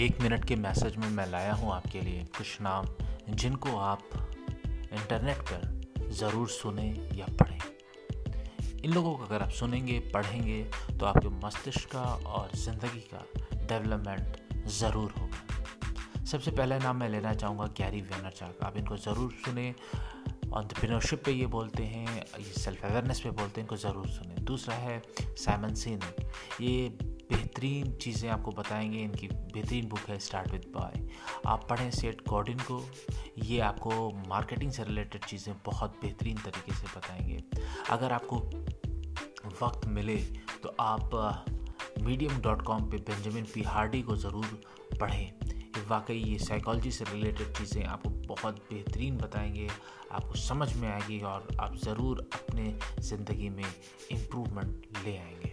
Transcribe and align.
एक 0.00 0.20
मिनट 0.20 0.44
के 0.44 0.56
मैसेज 0.56 0.96
में 0.96 1.08
मैं 1.08 1.26
लाया 1.30 1.52
हूँ 1.52 1.72
आपके 1.72 2.00
लिए 2.00 2.22
कुछ 2.36 2.60
नाम, 2.60 2.86
जिनको 3.30 3.76
आप 3.78 4.02
इंटरनेट 4.92 5.42
पर 5.50 6.08
ज़रूर 6.10 6.48
सुने 6.48 6.86
या 7.16 7.26
पढ़ें। 7.40 7.58
इन 8.84 8.92
लोगों 8.92 9.14
को 9.14 9.24
अगर 9.24 9.42
आप 9.42 9.50
सुनेंगे, 9.50 9.98
पढ़ेंगे 10.14 10.62
तो 10.98 11.06
आपके 11.06 11.28
मस्तिष्क 11.44 11.90
का 11.92 12.04
और 12.26 12.56
ज़िंदगी 12.56 13.00
का 13.12 13.24
डेवलपमेंट 13.54 14.66
ज़रूर 14.70 15.12
होगा। 15.18 16.24
सबसे 16.24 16.50
पहला 16.50 16.78
नाम 16.78 16.96
मैं 16.96 17.08
लेना 17.08 17.34
चाहूँगा, 17.34 17.66
गैरी 17.78 18.00
वेनरचाक। 18.00 18.64
आप 18.64 18.76
इनको 18.76 18.96
ज़रूर 18.98 19.32
सुने। 19.44 19.74
ऑन्टरप्रीनरशिप 20.52 21.24
पे 21.24 21.32
ये 21.32 21.46
बोलते 21.48 21.82
हैं, 21.84 22.16
ये 22.16 22.52
सेल्फ 22.54 22.84
अवेयरनेस 22.84 23.20
पे 23.20 23.30
बोलते 23.30 23.60
हैं, 23.60 23.68
इनको 23.68 23.76
ज़रूर 23.78 24.08
सुने। 24.08 24.42
दूसरा 24.42 24.74
है 24.76 25.00
साइमन 25.20 25.74
सिन 25.74 26.00
ये 26.60 26.88
बेहतरीन 27.30 27.92
चीज़ें 27.94 28.28
आपको 28.30 28.50
बताएँगे, 28.52 28.98
इनकी 28.98 29.28
बेहतरीन 29.28 29.88
बुक 29.88 30.08
है 30.08 30.18
स्टार्ट 30.18 30.52
विद 30.52 30.64
बाय 30.74 31.06
आप 31.46 31.66
पढ़ें 31.70 31.90
सेट 31.90 32.22
गॉर्डन 32.28 32.58
को, 32.70 32.82
ये 33.38 33.60
आपको 33.60 34.10
मार्केटिंग 34.28 34.72
से 34.72 34.84
रिलेटेड 34.84 35.24
चीज़ें 35.24 35.54
बहुत 35.66 35.98
बेहतरीन 36.02 36.36
तरीके 36.38 36.74
से 36.74 36.86
बताएँगे। 36.96 37.42
अगर 37.90 38.12
आपको 38.12 38.36
वक्त 39.62 39.86
मिले 39.88 40.16
तो 40.62 40.76
आप 40.80 41.10
मीडियम 42.02 42.40
डॉट 42.40 42.62
कॉम 42.62 42.90
पर 42.90 42.98
बेंजामिन 43.08 43.44
पी 43.54 43.62
हार्डी 43.64 44.02
को 44.02 44.16
ज़रूर 44.16 44.60
पढ़ें। 45.00 45.32
वाकई 45.88 46.14
ये 46.14 46.38
साइकोलॉजी 46.38 46.90
से 46.90 47.04
रिलेटेड 47.04 47.52
चीज़ें 47.56 47.84
आपको 47.84 48.10
बहुत 48.26 48.56
बेहतरीन 48.70 49.16
बताएँगे, 49.18 49.68
आपको 50.12 50.34
समझ 50.38 50.72
में 50.74 50.88
आएगी 50.88 51.20
और 51.22 51.48
आप 51.60 51.76
ज़रूर 51.84 52.28
अपने 52.34 52.74
ज़िंदगी 53.00 53.48
में 53.48 53.64
इम्प्रूवमेंट 53.64 55.04
ले 55.04 55.16
आएँगे। 55.16 55.49